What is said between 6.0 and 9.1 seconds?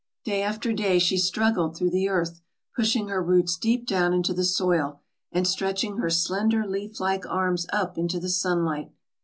slender leaf like arms up into the sunlight.